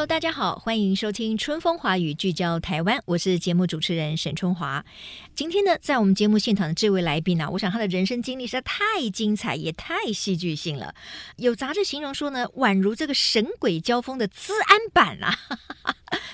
[0.00, 4.82] Hello，大家好，欢迎收听《春风华语》，聚焦台湾，我是节目主持人沈春华。
[5.34, 10.94] 今天呢，在我们节目现场的这位来宾呢、我想他的人生经历实在太精彩，也太戏剧性了。
[11.36, 15.36] 有杂志形容说呢，宛如这个神鬼交锋的资安版啊，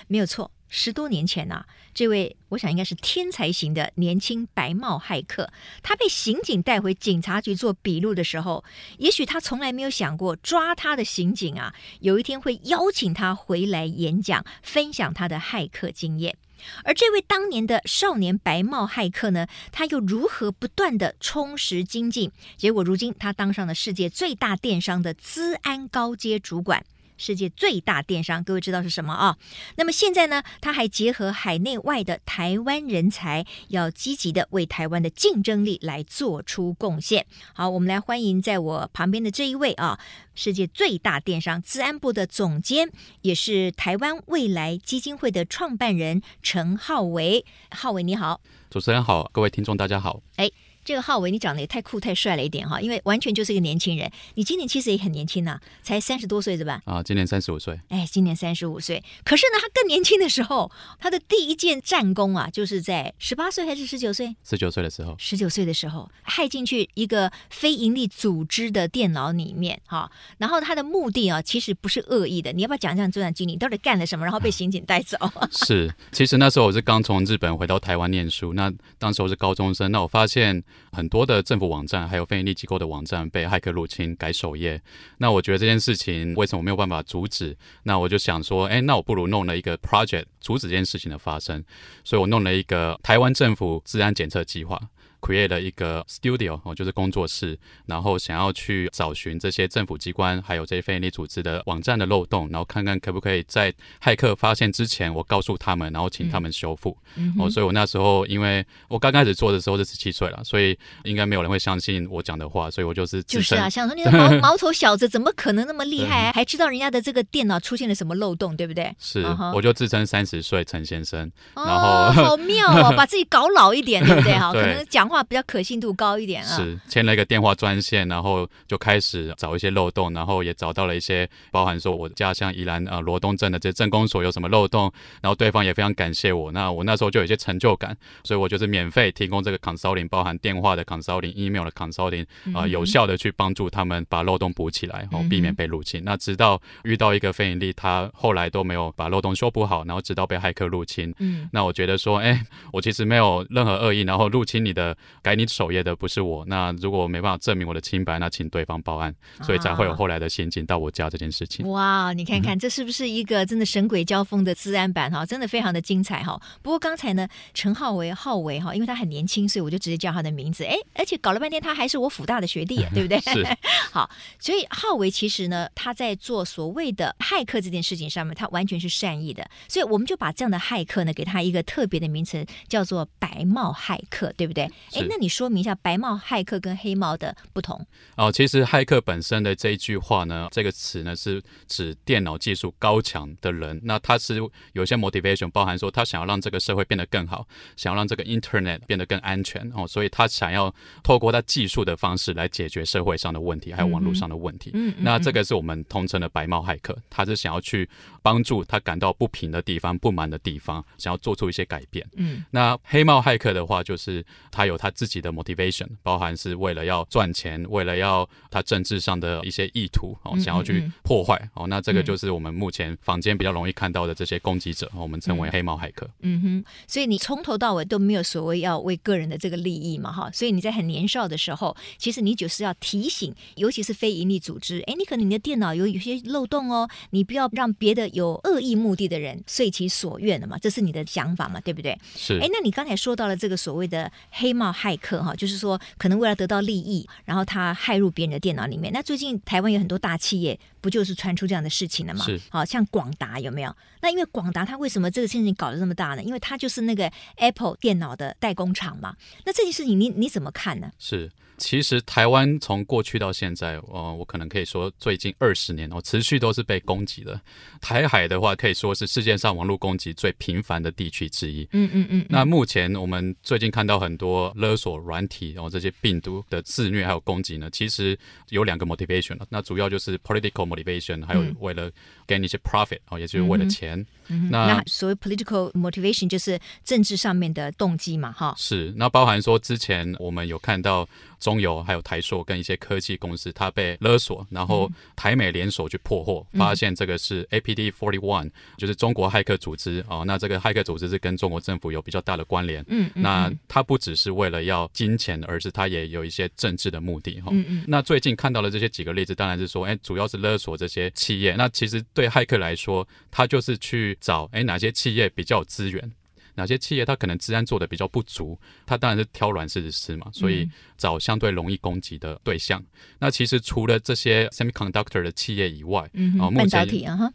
[0.06, 0.52] 没有错。
[0.78, 5.50] 十多年前呐、这位我想应该是天才型的年轻白帽骇客，
[5.82, 8.62] 他被刑警带回警察局做笔录的时候，
[8.98, 16.36] 也许他从来没有想过抓他的刑警啊，有一天会邀请他回来演讲，分享他的骇客经验。
[16.84, 22.30] 而这位当年的少年白帽骇客呢，他又如何不断地充实精进？
[22.58, 26.84] 结果如今他当上了世界最大电商的资安高阶主管。
[27.16, 29.36] 世界最大电商，各位知道是什么啊？
[29.76, 37.26] 那么现在呢，他还结合海内外的台湾人才，要积极的为台湾的竞争力来做出贡献。
[37.54, 39.98] 好，我们来欢迎在我旁边的这一位啊，
[40.34, 42.90] 世界最大电商资安部的总监，
[43.22, 47.44] 也是台湾未来基金会的创办人陈浩维。
[47.70, 50.20] 浩维你好，主持人好，各位听众大家好。
[50.36, 50.50] 哎。
[50.86, 54.08] 这个浩伟，你长得也太酷太帅了一点哈，因为完全就是一个年轻人。
[54.34, 56.80] 你今年其实也很年轻呐、啊，才三十多岁是吧？
[56.84, 57.80] 啊，今年三十五岁。
[57.88, 59.02] 哎，今年三十五岁。
[59.24, 60.70] 可是呢，他更年轻的时候，
[61.00, 64.36] 他的第一件战功啊，就是在十八岁还是十九岁？
[64.44, 65.16] 十九岁的时候。
[65.18, 72.52] 十九岁的时候，害进去一个非营利组织的电脑里面哈，然后他的目的啊，其实不是恶意的。
[72.52, 73.52] 你要不要讲讲这段经历？
[73.54, 74.24] 你到底干了什么？
[74.24, 75.18] 然后被刑警带走？
[75.50, 80.62] 是，其实那时候我是刚从日本回到台湾念书，那当时我是高中生，那我发现。
[80.92, 84.80] 很多的政府网站，还有非营利机构的网站被骇客入侵改首页。
[85.18, 87.56] 那我觉得这件事情为什么没有办法阻止？
[87.82, 91.62] 那我就想说，哎，那我不如弄了一个 project 阻止这件事情的发生。
[92.04, 94.80] 所以我弄了一个台湾政府治安检测计划。
[95.26, 106.96] Create 了一个 studio 哦，就是工作室，然后想要去找寻这些政府机关还有这些非营利组织的网站的漏洞，然后看看可不可以在骇客发现之前，我告诉他们，然后请他们修复。
[107.16, 118.94] 嗯、哦，所以我那时候因为我刚开始做的时候是十七岁了，所以应该没有人会相信我讲的话，所以我就是就是啊，想说你的毛 毛头小子怎么可能那么厉害，还知道人家的这个电脑出现了什么漏洞，对不对？
[119.00, 119.54] 是，uh -huh.
[119.54, 124.32] 我就自称三十岁陈先生，然后、哦、好妙哦， 把自己搞老一点，对不对？
[124.38, 125.15] 哈，可能讲话。
[125.22, 146.02] 比较可信度高一点啊，是签了一个电话专线，然后就开始找一些漏洞，然后也找到了一些包含说我家乡宜兰呃罗东镇的这些镇公所有什么漏洞，然后对方也非常感谢我，那我那时候就有一些成就感，所以我就是免费提供这个 consulting，包含电话的 consulting、email 的 consulting，啊、呃，有效的去帮助他们把漏洞补起来，然后避免被入侵。
[146.04, 154.95] 那直到遇到一个非盈利，他后来都没有把漏洞修补好，然后直到被骇客入侵，嗯，那我觉得说，哎，我其实没有任何恶意，然后入侵你的。
[155.22, 161.68] 改你首页的不是我，那如果没办法证明我的清白，那请对方报案，所以才会有后来的刑警到我家这件事情。
[161.68, 165.24] 哇，你看看这是不是一个真的神鬼交锋的治安版哈？
[165.26, 166.40] 真的非常的精彩哈。
[166.62, 170.64] 不过刚才呢，陈浩维浩维哈，因为他很年轻，所以我就直接叫他的名字。
[170.64, 173.18] 哎，而且搞了半天他还是我辅大的学弟， 对不对？
[173.20, 173.46] 是。
[173.90, 174.08] 好，
[174.38, 184.70] 所以浩维其实呢，他在做所谓的骇客这件事情上面，他完全是善意的，所以我们就把这样的骇客呢，给他一个特别的名称，叫做白帽骇客，对不对？
[184.94, 187.84] 哎，那你说明一下白帽骇客跟黑帽的不同
[188.16, 188.30] 哦。
[188.30, 193.80] 其实骇客本身的这一句话呢，这个词呢是指电脑技术高强的人。
[193.84, 194.36] 那他是
[194.72, 197.46] 有一些 motivation，包含说他想要让这个社会变得更好，
[197.76, 204.70] 想要让这个 internet 变得更安全哦，所以他想要透过他技术的方式来解决社会上的问题，还有网络上的问题。
[204.74, 207.88] 嗯，那这个是我们通称的白帽骇客，他是想要去
[208.22, 212.06] 帮助他感到不平的地方、不满的地方，想要做出一些改变。
[212.16, 226.08] 嗯，那黑帽骇客的话，就是他有他自己的 motivation，包含是为了要赚钱，为了要他政治上的一些意图哦，想要去破坏哦，那这个就是我们目前坊间比较容易看到的这些攻击者，我们称为黑猫骇客。
[226.20, 241.98] 嗯哼，所以你从头到尾都没有所谓要为个人的这个利益嘛，哈，所以你在很年少的时候，其实你就是要提醒，尤其是非营利组织，哎，你可能你的电脑有有些漏洞哦，你不要让别的有恶意目的的人遂其所愿的嘛，这是你的想法嘛，对不对？
[242.16, 242.38] 是。
[242.40, 245.80] 哎，那你刚才说到了这个所谓的黑帽骇客哈，就是说。
[245.98, 248.92] 可能为了得到利益，然后他骇入别人的电脑里面。
[248.92, 252.24] 那最近台湾有很多大企业，不就是传出这样的事情了吗？
[252.24, 253.74] 是，好像广达有没有？
[254.00, 256.22] 那因为广达它为什么这个事情搞得这么大呢？
[256.22, 259.16] 因为它就是那个 Apple 电脑的代工厂嘛。
[259.44, 260.90] 那这件事情你你怎么看呢？
[260.98, 261.30] 是。
[261.58, 267.40] 其实台湾从过去到现在，呃，我可能可以说最近二十年哦，持续都是被攻击的。
[267.80, 271.66] 台海的话，可以说是世界上网络攻击最频繁的地区之一。
[271.72, 272.26] 嗯嗯嗯。
[272.28, 278.18] 那目前我们最近看到很多勒索软体，然后这些病毒的肆虐还有攻击呢，其实
[278.50, 279.46] 有两个 motivation 了。
[279.48, 281.90] 那主要就是 political motivation，还有为了
[282.26, 284.04] gain 一些 profit 哦，也就是为了钱。
[284.28, 288.54] 嗯、那，那所谓 political motivation 就是政治上面的动机嘛，哈。
[288.56, 291.08] 是，那包含说之前我们有看到。
[291.38, 300.24] 中油还有台硕跟一些科技公司，它被勒索，然后台美联手去破获，嗯、发现这个是 APD Forty One，就是中国骇客组织哦。
[300.26, 302.84] 那这个骇客组织是跟中国政府有比较大的关联。
[302.88, 307.48] 嗯，嗯，那它不只是为了要金钱，而是它也有一些政治的目的哈。
[307.52, 307.84] 嗯嗯。
[307.86, 311.54] 那最近看到的这些几个例子，当然是说，哎，主要是勒索这些企业。
[311.56, 316.12] 那其实对骇客来说，他就是去找哎哪些企业比较有资源。
[316.56, 320.68] 哪些企业它可能治安做的比较不足，它当然是挑软柿子吃嘛，所以
[320.98, 322.80] 找相对容易攻击的对象。
[322.80, 322.86] 嗯、
[323.20, 326.86] 那其实除了这些 semiconductor 的企业以外，嗯，哦，目前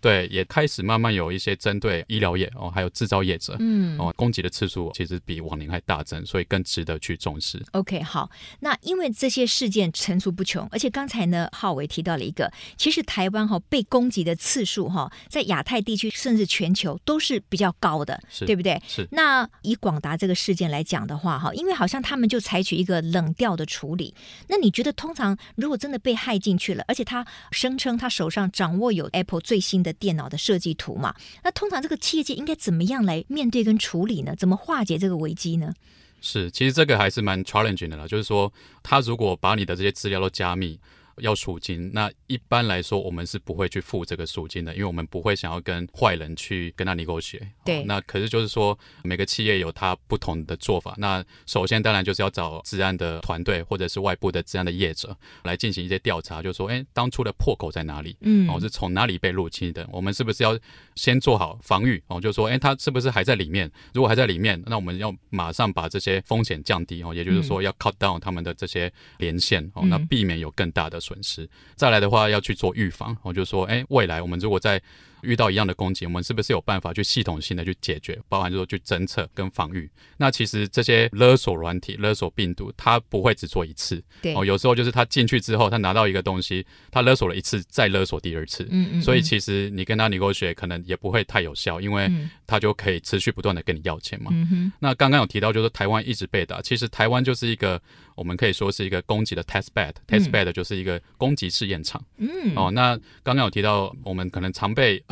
[0.02, 7.64] 对也开始慢慢有一些针对医疗业哦，还有制造业者，嗯，哦，攻击的次数其实比往年还大增，所以更值得去重视。
[7.72, 8.30] OK，好，
[8.60, 18.82] 那因为这些事件层出不穷，而且刚才呢，浩伟提到了一个，其实台湾哈被攻击的次数哈，在亚太地区甚至全球都是比较高的，是对不对？
[18.88, 19.08] 是。
[19.12, 24.14] 那以广达这个事件来讲的话，哈，因为好像他们就采取一个冷调的处理。
[24.48, 31.14] 那你觉得，通常如果真的被害进去了，而且他声称他手上掌握有 Apple 最新的电脑的设计图嘛？
[31.44, 34.36] 那通常这个企业界应该怎么样来面对跟处理呢？
[34.36, 35.74] 怎么化解这个危机呢？
[36.22, 40.80] 是，其实这个还是蛮 challenging 的啦，就是说，他如果把你的这些资料都加密。
[41.18, 47.48] 要赎金，那一般来说我们是不会去付这个赎金的，因为我们不会想要跟坏人去跟他 negotiate。
[47.66, 50.96] 对、哦，那可是就是说每个企业有它不同的做法。
[50.98, 58.16] 那首先当然就是要找治安的团队或者是外部的治安的业者来进行一些调查，就是说，哎，当初的破口在哪里？
[58.22, 59.88] 嗯，哦，是从哪里被入侵的？
[59.92, 60.58] 我们是不是要
[60.96, 62.02] 先做好防御？
[62.08, 63.70] 哦，就是说，哎，他是不是还在里面？
[63.94, 71.50] 如果还在里面，那我们要马上把这些风险降低哦，也就是说要 cut down 他们的这些连线哦，那避免有更大的损失。
[71.76, 73.18] 再来的话，要去做预防。
[73.24, 74.82] 我就说，哎，未来我们如果在
[75.24, 79.88] 遇到一样的攻击，我们是不是有办法去系统性的去解决，包含就是说去侦测跟防御？
[80.18, 84.04] 那其实这些勒索软体、勒索病毒，它不会只做一次。
[84.22, 88.64] 对哦，有时候就是他进去之后，他拿到一个东西，他勒索了一次，再勒索第二次。
[88.72, 89.02] 嗯，嗯嗯。
[89.02, 92.10] 所以其实你跟他 negotiate 可能也不会太有效，因为
[92.48, 94.32] 他就可以持续不断的跟你要钱嘛。
[94.34, 94.72] 嗯哼。
[94.80, 97.80] 那刚刚有提到，就是台湾一直被打，其实台湾就是一个
[98.22, 102.00] 我们可以说是一个攻击的 test bed，test bed 就是一个攻击试验场。
[102.18, 102.30] 嗯。
[102.56, 105.04] 哦，那刚刚有提到，我们可能常被。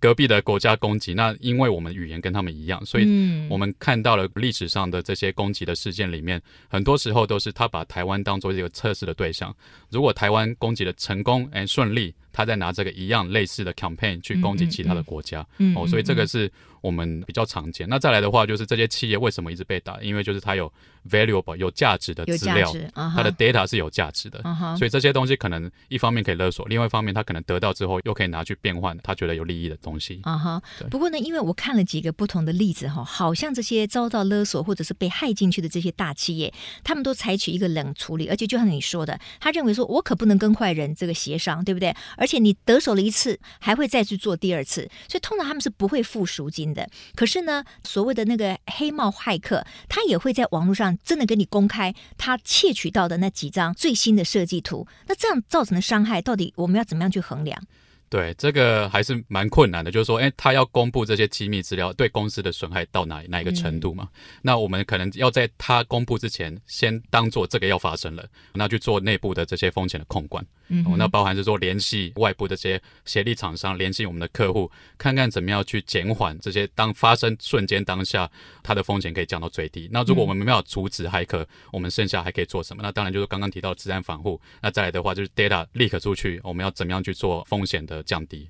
[0.00, 3.04] 隔壁的国家攻击，那因为我们语言跟他们一样，所以
[3.48, 9.54] 我们看到了历史上的这些攻击的事件里面，很多时候都是他把台湾当做一个测试的对象。
[9.90, 12.12] 如果台湾攻击的成功，哎，顺利。
[12.34, 16.50] 他在拿这个一样类似的 campaign 去攻击其他的国家，嗯、哦，所以这个是
[16.82, 17.88] 我们比较常见。
[17.88, 19.98] 那再来的话，就是这些企业为什么一直被打？
[20.02, 20.70] 因为就是它有
[21.08, 30.20] valuable 有价值的资料，啊、它的 data 是有价值的，啊、所以这些东西可能一方面可以勒索，另外一方面他可能得到之后又可以拿去变换他觉得有利益的东西。
[30.24, 36.52] 啊哈，对不过呢，因为我看了几个不同的例子哈，好像这些遭到勒索或者是被害进去的这些大企业，
[36.82, 41.94] 他们都采取一个冷处理，而且就像你说的，他认为说我可不能跟坏人这个协商，对不对？
[42.16, 46.88] 而且你得手了一次，还会再去做第二次，所以通常他们是不会付赎金的。
[47.14, 54.86] 可是呢，所谓的那个黑帽骇客，他也会在网络上真的跟你公开他窃取到的那几张最新的设计图。
[55.06, 57.62] 那这样造成的伤害，到底我们要怎么样去衡量？
[58.08, 64.06] 对，这个还是蛮困难的，就是说，哎，他要公布这些机密资料，对公司的损害到哪哪一个程度嘛？
[64.12, 70.44] 嗯、那我们可能要在他公布之前，先当做这个要发生了，那去做内部的这些风险的控管。
[70.74, 78.30] 嗯哼、哦，那包含是说联系外部的这些协力厂商，联系我们的客户，看看怎么样去减缓这些当发生瞬间当下，
[78.62, 79.88] 它的风险可以降到最低。
[79.92, 82.82] 那如果我们没有阻止骇客，我们剩下还可以做什么？
[82.82, 84.40] 那当然就是刚刚提到的资安防护。
[84.62, 88.48] 那再来的话，就是 data leak 出去，我们要怎么样去做风险的降低。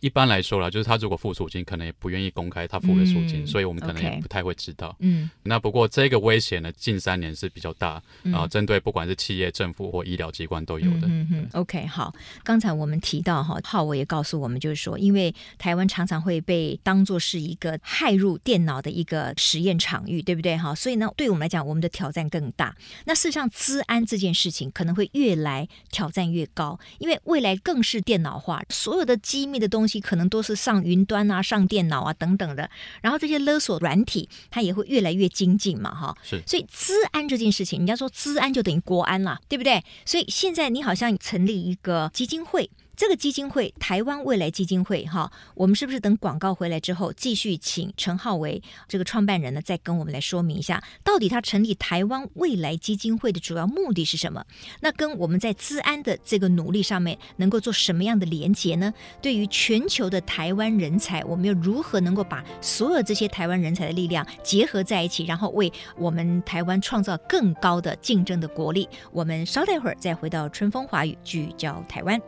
[0.00, 4.94] 一般来说啦，就是他如果付赎金，可能也不愿意公开他付的赎金，嗯、所以我们可能也不太会知道。
[5.00, 11.06] 嗯，那不过这个威胁呢，近三年是比较大，嗯、啊，针对不管是企业、政府或医疗机关都有的。
[11.06, 11.48] 嗯嗯。
[11.52, 20.56] OK，好，刚才我们提到哈，浩伟也告诉我们，就是说，因为台湾常常会被当作是一个骇入电脑的一个实验场域，对不对？
[20.56, 22.76] 哈，所以呢，对我们来讲，我们的挑战更大。
[23.04, 32.70] 那事实上，资安这件事情可能会越来挑战越高，因为未来更是电脑化，所有的机密的东西可能都是上云端啊、上电脑啊等等的，
[33.00, 36.14] 然后这些勒索软体它也会越来越精进嘛，哈。
[36.22, 36.42] 是。
[36.46, 39.82] 所以资安这件事情，人家说资安就等于国安啦，对不对？
[40.04, 42.68] 所以现在你好像成立一个基金会。
[43.00, 54.44] 这个基金会，台湾未来基金会，哈，我们是不是等广告回来之后，继续请陈浩为这个创办人呢，再跟我们来说明一下，到底他成立台湾未来基金会的主要目的是什么？
[54.80, 58.92] 那跟我们在资安的这个努力上面，能够做什么样的连结呢？
[59.22, 68.86] 对于全球的台湾人才，我们又如何能够把所有这些台湾人才的力量结合在一起，然后为我们台湾创造更高的竞争的国力？
[69.10, 72.20] 我们稍待会儿再回到春风华语，聚焦台湾。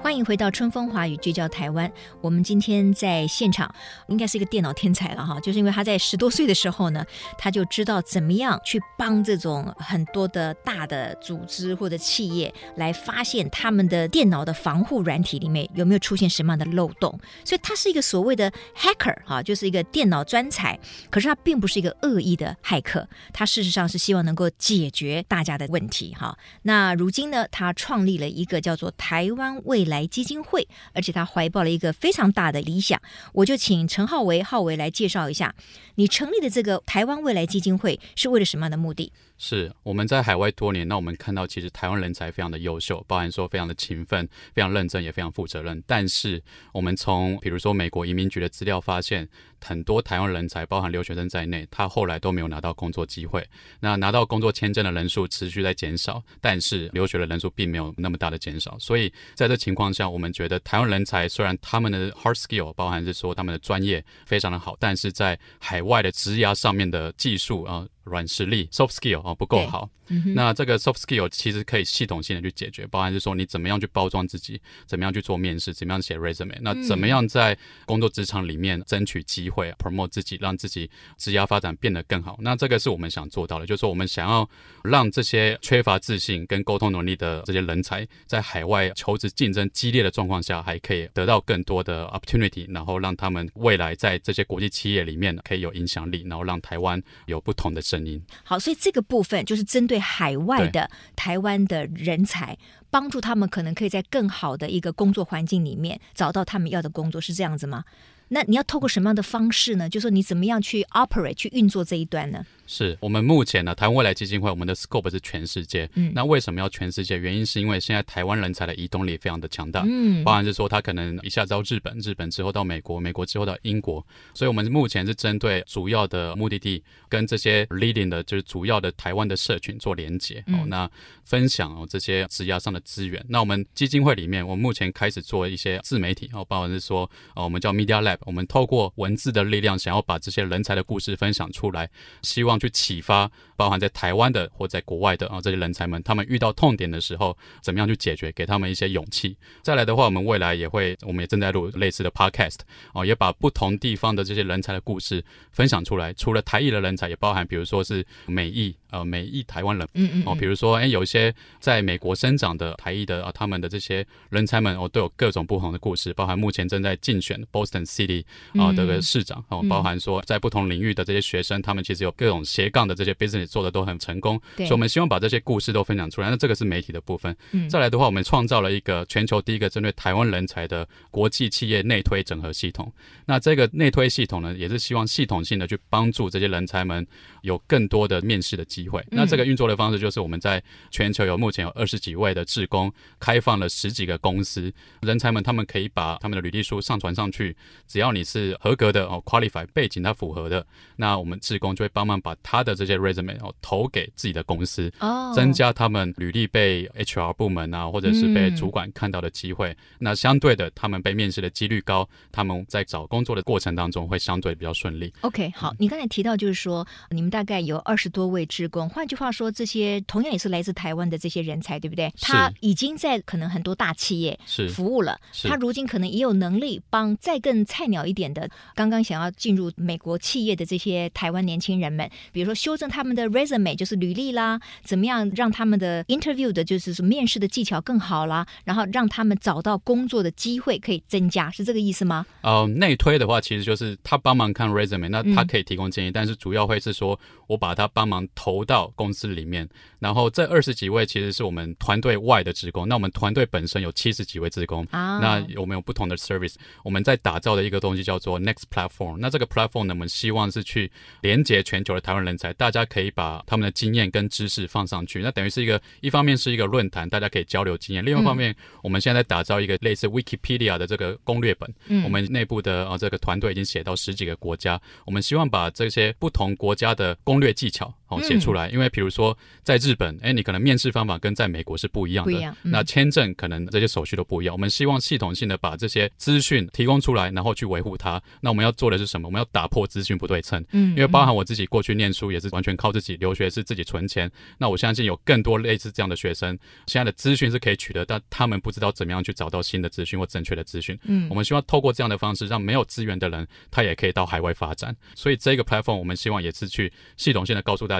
[0.00, 1.90] 欢迎回到春风华语，聚焦台湾。
[2.20, 3.72] 我们今天在现场，
[4.06, 7.04] 应该是一个电脑天才了哈，就是因为他在十多岁的时候呢，
[7.36, 17.18] 他就知道怎么样去帮这种很多的大的组织或者企业来发现他们的电脑的防护软体里面有没有出现什么样的漏洞。
[17.44, 20.78] 所以他是一个所谓的 hacker 哈，就是一个电脑专才。
[21.10, 26.38] 可是他并不是一个恶意的骇客，他事实上是希望能够解决大家的问题哈。
[26.62, 33.00] 那如今呢，他创立了一个叫做台湾未来基金会，而且他怀抱了一个非常大的理想。
[33.32, 35.54] 我就请陈浩维浩维来介绍一下，
[35.96, 39.12] 你成立的这个台湾未来基金会是为了什么样的目的？
[39.40, 45.80] 是我们在海外多年，那我们看到其实台湾人才非常的优秀，包含说非常的勤奋、非常认真，也非常负责任。
[45.86, 46.42] 但是
[46.72, 49.28] 我们从比如说美国移民局的资料发现，
[49.64, 53.46] 很多台湾人才，包含留学生在内，他后来都没有拿到工作机会。
[53.80, 58.78] 那拿到工作签证的人数持续在减少，但是留学的人数并没有那么大的减少。
[58.78, 67.86] 所以在这情况下，我们觉得台湾人才虽然他们的 hard skill，包含是说他们的专业非常的好，但是在海外的职涯上面的技术啊。
[68.08, 82.36] 软实力 （soft skill） 啊不够好，嗯、那这个 soft skill 其实可以系统性的去解决，包含是说你怎么样去包装自己，怎么样去做面试，怎么样写 resume，那怎么样在工作职场里面争取机会，promote 自己，让自己职业发展变得更好。
[82.40, 84.48] 那这个是我们想做到的，就是说我们想要
[84.82, 98.22] 让这些缺乏自信跟沟通能力的这些人才，在海外求职竞争激烈的状况下，还可以得到更多的 opportunity，然后让他们未来在这些国际企业里面可以有影响力，然后让台湾有不同的声音。
[98.44, 102.56] 好，所以这个部分就是针对海外的台湾的人才，
[102.90, 107.84] 帮助他们可能可以在更好的一个工作环境里面找到他们要的工作，是这样子吗？
[108.28, 109.88] 那你要透过什么样的方式呢？
[109.88, 112.44] 就是说你怎么样去 operate 去运作这一段呢？
[112.68, 115.88] 是我们目前呢，台湾未来基金会，我们的 scope 是全世界。
[115.94, 117.16] 嗯，那为什么要全世界？
[117.18, 119.84] 原因是因为现在台湾人才的移动力非常的强大。
[119.88, 124.06] 嗯，包含是说他可能一下子到日本，日本之后到美国，美国之后到英国。
[124.34, 130.44] 所以我们目前是针对主要的目的地，跟这些 leading 的，就是主要的台湾的社群做连接。
[130.48, 130.88] 哦，那
[131.24, 133.24] 分享哦这些职涯上的资源。
[133.28, 136.28] 那我们基金会里面，我们目前开始做一些自媒体。
[136.34, 141.88] 哦，包含是说，哦，我们叫 Media Lab，我们透过文字的力量，想要把这些人才的故事分享出来，
[142.22, 143.30] 希望去启发。
[143.56, 148.30] 包含在台湾的或在国外的啊，这些人才们，他们遇到痛点的时候，怎么样去解决？
[148.30, 149.36] 给他们一些勇气。
[149.62, 152.58] 再来的话，我们未来也会，我们也正在录类似的 podcast
[152.92, 156.12] 哦，也把不同地方的这些人才的故事分享出来。
[156.12, 166.12] 除了台裔的人才，也包含比如说是美裔呃美裔台湾人，嗯嗯哦，比如说哎，有一些在美国生长的台裔的啊，他们的这些人才们哦，都有各种不同的故事。
[166.12, 168.24] 包含目前正在竞选 Boston City
[168.54, 173.48] 啊这个市长哦，包含说在不同领域的这些学生，他们其实有各种斜杠的这些 business。
[173.48, 176.30] 做的都很成功，所以我们希望把这些故事都分享出来。
[176.30, 177.34] 那这个是媒体的部分。
[177.52, 182.92] 嗯、再来的话，我们创造了一个全球第一个针对台湾人才的国际企业内推整合系统。
[183.26, 187.06] 那这个内推系统呢，也是希望系统性的去帮助这些人才们
[187.42, 189.04] 有更多的面试的机会。
[189.10, 203.38] 那这个运作的方式就是我们在全球有目前有二十几位的志工，开放了十几个公司，人才们他们可以把他们的履历书上传上去，只要你是合格的哦，qualify 背景它符合的，那我们志工就会帮忙把他的这些 resume。
[203.38, 209.70] 哦，投给自己的公司，哦，增加他们履历被 HR 部门啊，或者是被主管看到的机会。
[209.70, 215.12] 嗯、那相对的，他们被面试的几率高，他们在找工作的过程当中会相对比较顺利。
[215.20, 222.12] OK，好，你刚才提到就是说，你们大概有二十多位职工，换句话说，这些同样也是来自台湾的这些人才，对不对？
[222.20, 242.26] 他已经在可能很多大企业是服务了，他如今可能也有能力帮再更菜鸟一点的，刚刚想要进入美国企业的这些台湾年轻人们，比如说修正他们的 resume，就是履历啦，怎么样让他们的 interview 的就是说面试的技巧更好啦，然后让他们找到工作的机会可以增加，是这个意思吗？
[242.42, 249.68] 呃，内推的话，其实就是他帮忙看 resume，那他可以提供建议，嗯、但是主要会是说我把他帮忙投到公司里面，
[249.98, 260.90] 然后这二十几位其实是我们团队外的职工，那我们团队本身有七十几位职工，啊，那我们有不同的 service，我们在打造的一个东西叫做 Next Platform，那这个 platform 呢，我们希望是去
[261.22, 288.20] 连接全球的台湾人才，大家可以把他们的经验跟知识放上去，那等于是一个一方面是一个论坛，大家可以交流经验，另外一方面，嗯、我们现在在打造一个类似 Wikipedia 的这个攻略本，嗯，我们内部的啊这个团队已经写到十几个国家，我们希望把这些不同国家的攻略技巧哦写出来，因为比如说在日本，哎，你可能面试方法跟在美国是不一样的，样，嗯、那签证可能这些手续都不一样，我们希望系统性的把这些资讯提供出来，然后去维护它。
[288.40, 289.28] 那我们要做的是什么？
[289.28, 294.30] 我们要打破资讯不对称，嗯，因为包含我自己过去念书也是完全靠自己，留学是自己存钱。
[294.56, 300.98] 那我相信有更多类似这样的学生，现在的资讯是可以取得，但他们不知道怎么样去找到新的资讯或正确的资讯。
[301.04, 304.96] 嗯，我们希望透过这样的方式，让没有资源的人他也可以到海外发展。
[305.14, 307.97] 所以这个 platform 我们希望也是去系统性的告诉大家，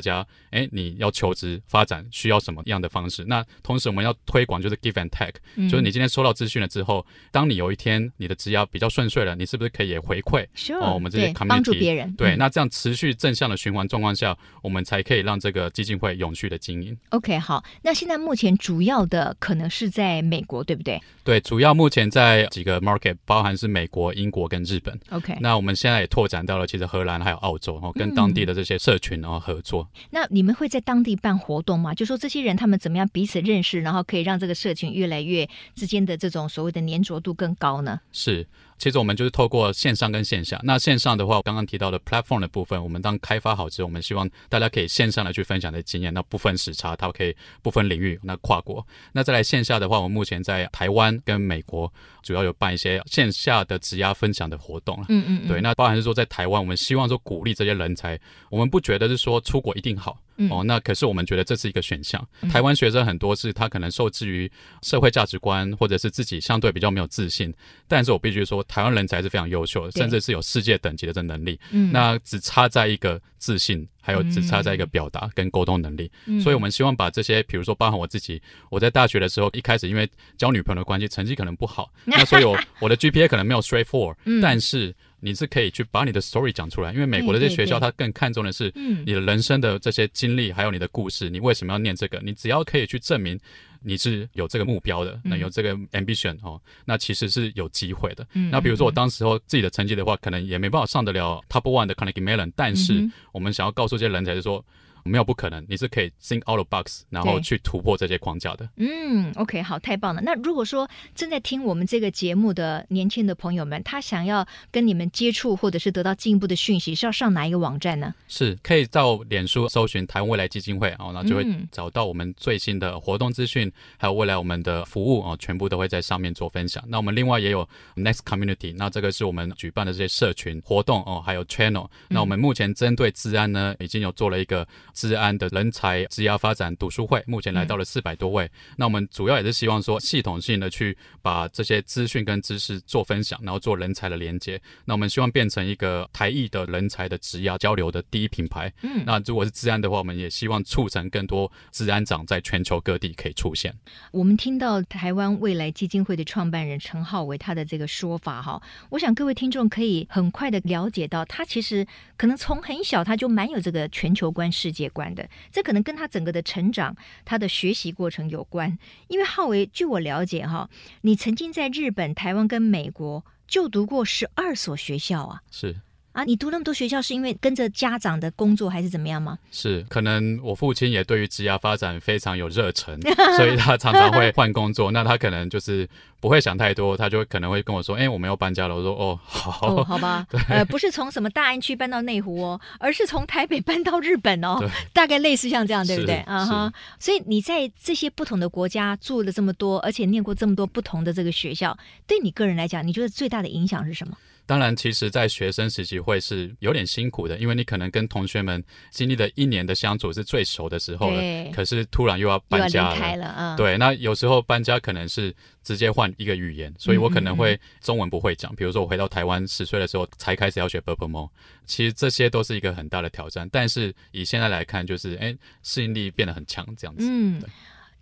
[0.50, 3.24] 哎，你要求职发展需要什么样的方式？
[3.26, 10.46] 那同时我们要推广就是 give and take，嗯，就是你今天收到资讯了之后，当你有一天你的职业比较顺遂了，你是不是可以也回馈
[10.80, 16.96] 哦，我们这些 community, 帮助别人，对，那这样持续正向的循环状况下，我们才可以让这个基金会永续的经营。
[17.10, 21.00] OK，好，那现在目前主要的可能是在美国，对不对？
[21.24, 24.98] 对，主要目前在几个 market，包含是美国、英国跟日本。
[25.10, 29.87] OK，那我们现在也拓展到了其实荷兰还有澳洲，哦，跟当地的这些社群然后合作。
[30.10, 31.94] 那你们会在当地办活动吗？
[31.94, 38.00] 就说这些人他们怎么样彼此认识，然后可以让这个社群越来越之间的这种所谓的粘着度更高呢？
[38.12, 38.46] 是。
[38.78, 40.60] 其实我们就是透过线上跟线下。
[40.62, 48.86] 那线上的话，我刚刚提到的 platform 的部分，我们当开发好之后，我们希望大家可以线上来去分享的经验，那不分时差，它可以不分领域，那跨国。
[49.10, 51.92] 那再来线下的话，我们目前在台湾跟美国
[52.28, 55.02] 主要有办一些线下的职涯分享的活动。
[55.08, 55.48] 嗯嗯，嗯。
[55.48, 58.20] 对，那包含是说在台湾，我们希望说鼓励这些人才，
[58.50, 60.18] 我们不觉得是说出国一定好。
[60.38, 62.26] 嗯、哦，那可是我们觉得这是一个选项。
[62.50, 64.50] 台湾学生很多是他可能受制于
[64.82, 67.52] 社会价值观，或者是自己相对比较没有自信。
[67.86, 71.58] 但是我必须说，台湾人才是非常优秀的，甚至是有世界等级的这能力。
[71.70, 76.10] 嗯，那只差在一个自信，还有只差在一个表达跟沟通能力。
[76.26, 84.94] 嗯，所以我们希望把这些，比如说包含我自己，我在大学的时候一开始因为交女朋友的关系，成绩可能不好， 那所以我我的 GPA 可能没有 straight four，嗯，但是。
[85.20, 88.72] 你是可以去把你的 story 讲出来，因为美国的这些学校，它更看重的是
[89.04, 91.28] 你的人生的这些经历，还有你的故事。
[91.28, 92.20] 你为什么要念这个？
[92.24, 93.38] 你只要可以去证明
[93.82, 98.26] 你是有这个目标的，那有这个 ambition 哦，那其实是有机会的。
[98.50, 104.64] 那比如说我当时候自己的成绩的话，可能也没办法上得了 top one 的 Carnegie Mellon，但是我们想要告诉这些人才是说。
[105.08, 108.68] 没有不可能，你是可以 think out of box，然后去突破这些框架的。
[108.76, 110.20] 嗯，OK，好，太棒了。
[110.20, 118.14] 那如果说正在听我们这个节目的年轻的朋友们，他想要跟你们接触，或者是得到进一步的讯息，是要上哪一个网站呢？
[118.28, 126.82] 是可以到脸书搜寻台湾未来基金会哦，那就会找到我们最新的活动资讯，还有未来我们的服务哦，全部都会在上面做分享。
[126.86, 131.88] 那我们另外也有 Next Community，那这个是我们举办的这些社群活动哦，还有 Channel。
[132.08, 134.66] 那我们目前针对治安呢，已经有做了一个。
[134.98, 138.46] 资安的人才职涯发展读书会，目前来到了四百多位。
[138.46, 138.50] 嗯。
[138.78, 144.60] 那我们主要也是希望说，系统性的去把这些资讯跟知识做分享，然后做人才的连接。
[144.86, 148.72] 那我们希望变成一个台艺的人才的职涯交流的第一品牌。
[148.82, 153.72] 嗯，那如果是治安的话，我们也希望促成更多治安长在全球各地可以出现。
[154.10, 168.78] 我们听到台湾未来基金会的创办人陈浩维他的这个说法哈，我想各位听众可以很快的了解到，他其实可能从很小他就蛮有这个全球观世界观的，这可能跟他整个的成长、他的学习过程有关。
[169.08, 175.42] 因为浩维，据我了解，哈，你曾经在日本、台湾跟美国就读过十二所学校啊。
[175.50, 175.80] 是。
[176.18, 179.38] 啊，你读那么多学校是因为跟着家长的工作还是怎么样吗？
[179.52, 183.00] 是，可能我父亲也对于职业发展非常有热忱，
[183.36, 184.90] 所以他常常会换工作。
[184.90, 185.88] 那他可能就是
[186.20, 190.26] 不会想太多，他就可能会跟我说：“哎、欸，我们要搬家了。”我说：“哦，好，哦、好吧。
[190.50, 194.58] ”呃，不是从什么大安区搬到内湖哦，而是从台北搬到日本哦，
[194.92, 196.16] 大概类似像这样，对不对？
[196.26, 196.72] 啊哈。
[196.98, 201.78] 所以你在这些不同的国家住了这么多，而且念过这么多不同的这个学校，
[202.08, 204.16] 对你个人来讲，你觉得最大的影响是什么？
[204.48, 211.20] 当然其实在学生时期会是有点辛苦的因为你可能跟同学们经历了一年的相处是最熟的时候了
[211.52, 213.54] 可是突然又要搬家了。
[213.58, 218.56] 对那有时候搬家可能是直接换一个语言所以我可能会中文不会讲。
[218.56, 221.28] 比如说我回到台湾十岁的时候才开始要学 boom
[221.66, 227.06] 其实这些都是一个很大的挑战但是以现在来看就是哎适应力变得很强这样子。
[227.06, 227.42] 嗯。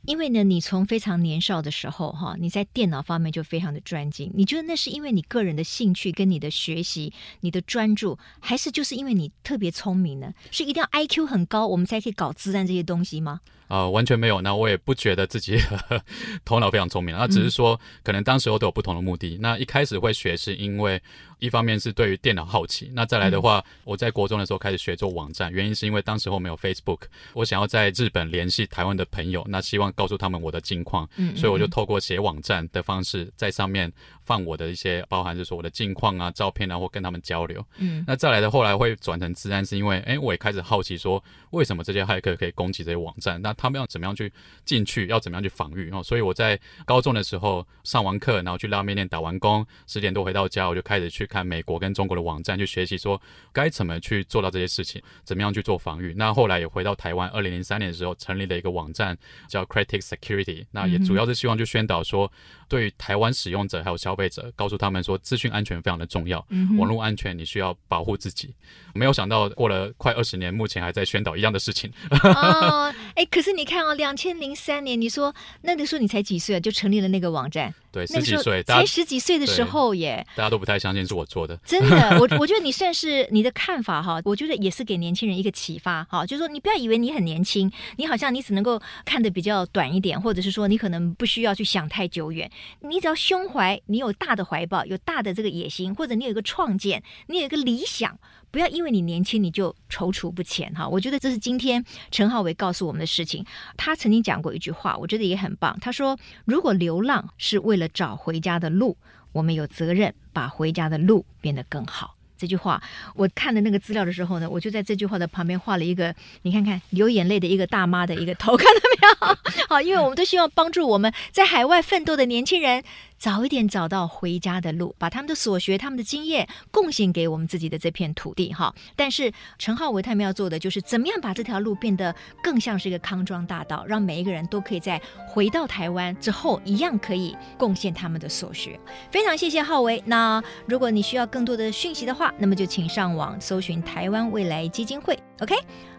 [0.07, 4.31] 因为呢，你从非常年少的时候，哈，你在电脑方面就非常的专精。
[4.35, 10.33] 你觉得那是因为你个人的兴趣跟你的学习、你的专注，还是就是因为你特别聪明呢？
[10.53, 13.40] 是一定要 IQ 很高，我们才可以搞自然这些东西吗？
[13.68, 14.40] 啊、呃，完全没有。
[14.40, 15.59] 那我也不觉得自己
[16.44, 19.37] 头脑非常聪明，那只是说，可能当时候都有不同的目的。
[19.37, 21.00] 嗯、那一开始会学，是因为。
[21.38, 27.00] 一方面是对于电脑好奇，那再来的话，嗯、我在国中的时候开始学做网站，原因是因为当时候没有 Facebook，
[27.35, 33.92] 我想要在日本联系台湾的朋友，那希望告诉他们我的近况，所以我就透过写网站的方式，在上面
[34.24, 37.62] 放我的一些，包含就是说我的近况啊、照片啊，或跟他们交流。
[37.76, 43.42] 嗯，那再来的后来会转成自然，是因为哎，我也开始好奇说，为什么这些骇客可以攻击这些网站？
[43.42, 44.33] 那他们要怎么样去
[44.64, 45.90] 进去，要怎么样去防御？
[45.90, 52.07] 哦，所以我在高中的时候上完课，然后去拉面店打完工，十点多回到家，我就开始去看美国跟中。
[52.07, 53.21] 国的网站去学习，说
[53.53, 56.14] 该怎么去做到这些事情，怎么样去做防御。
[56.16, 62.31] 那后来也回到台湾，二零零三年的时候成立了一个网站叫 Critic Security，那也主要是希望就宣导说，
[62.68, 68.55] 对于台湾使用者还有消费者，告诉他们说资讯安全非常的重要，嗯网络安全你需要保护自己。
[68.94, 71.92] 没有想到过了快二十年，目前还在宣导一样的事情。
[72.11, 77.74] 哦，哎，可是你看哦，两千零三年，你说那个时候你才几岁啊，就成立了那个网站？
[77.92, 81.57] 对，十几岁，才十几岁的时候耶，大家都不太相信是我做的。
[81.64, 92.50] 真的， 我我觉得你算是你的看法哈，我觉得也是给年轻人一个启发哈，就是说你不要以为你很年轻，你好像你只能够看的比较短一点，或者是说你可能不需要去想太久远，
[92.81, 98.19] 你只要胸怀，你有大的怀抱，有大的这个野心，或者你有一个创建，你有一个理想。
[98.51, 100.88] 不要因为你年轻你就踌躇不前哈！
[100.88, 103.45] 我觉得这是今天陈浩伟告诉我们的事情。
[103.77, 105.77] 他曾经讲过一句话，我觉得也很棒。
[105.81, 108.97] 他说：“如果流浪是为了找回家的路，
[109.33, 112.83] 我们有责任把回家的路变得更好。”这句话，
[113.14, 119.66] 我看的那个资料的时候呢，我就在这句话的旁边画了一个，你看看流眼泪的一个大妈的一个头，看到没有？
[119.68, 122.83] 好，因为我们都希望帮助我们在海外奋斗的年轻人。
[123.18, 128.74] 早一点找到回家的路，把他们的所学、他们的经验贡献给我们自己的这片土地哈。
[128.94, 138.79] 但是陈浩维他们要做的就是怎么样把这条路变得更像是一个康庄大道，让每一个人都可以在回到台湾之后一样可以贡献他们的所学。
[139.11, 140.02] 非常谢谢浩维。
[140.07, 145.18] 那如果你需要更多的讯息的话，那么就请上网搜寻台湾未来基金会。
[145.40, 145.55] OK。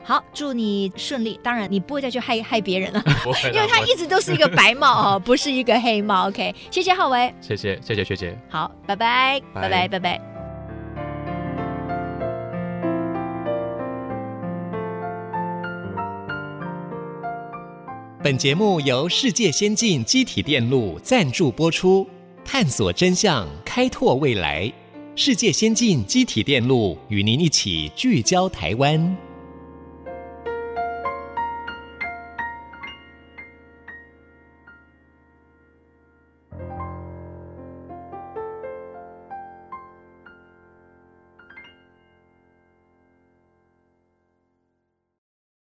[0.08, 1.38] 好，祝你顺利。
[1.43, 3.04] 当然，你不会再去害害别人了，
[3.54, 6.30] 因为他一直都是一个白帽 哦，不是一个黑帽。
[6.30, 8.39] OK，谢谢浩维，谢谢谢谢学姐。
[8.48, 10.22] 好，拜拜，拜拜，拜拜。
[18.24, 22.08] 本节目由世界先进机体电路赞助播出，
[22.46, 24.72] 探索真相，开拓未来。
[25.17, 29.17] 世界先进机体电路与您一起聚焦台湾。